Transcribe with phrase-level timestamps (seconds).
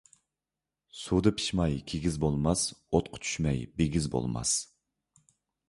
[0.99, 4.59] سۇدا پىىشماي كىگىز بولماس، ئوتقا چۈشمەي بىگىز بولماس.